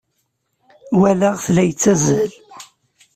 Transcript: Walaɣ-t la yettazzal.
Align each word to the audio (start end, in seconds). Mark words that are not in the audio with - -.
Walaɣ-t 0.99 1.45
la 1.55 1.63
yettazzal. 1.67 2.31